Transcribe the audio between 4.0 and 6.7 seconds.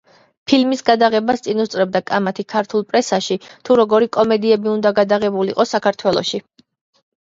კომედიები უნდა გადაღებულიყო საქართველოში.